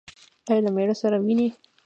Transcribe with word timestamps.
ایا 0.49 0.61
له 0.65 0.71
میړه 0.75 0.95
سره 1.01 1.17
وینئ؟ 1.25 1.49